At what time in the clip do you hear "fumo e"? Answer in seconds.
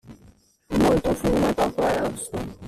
1.13-1.53